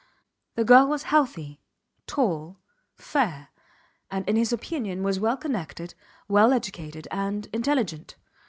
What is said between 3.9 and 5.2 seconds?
and in his opinion was